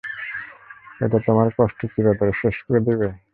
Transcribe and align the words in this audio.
এটা 1.01 1.17
তোমার 1.27 1.47
কষ্ট 1.57 1.79
চিরতরে 1.93 2.33
শেষ 2.41 2.55
করে 2.65 2.79
দিবে। 2.87 3.07